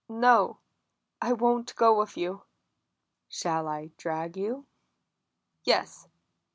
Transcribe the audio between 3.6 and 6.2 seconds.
I drag you?" "Yes.